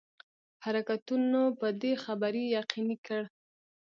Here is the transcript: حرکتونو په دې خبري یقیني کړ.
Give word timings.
حرکتونو 0.63 1.41
په 1.59 1.67
دې 1.81 1.93
خبري 2.03 2.43
یقیني 2.57 2.97
کړ. 3.05 3.21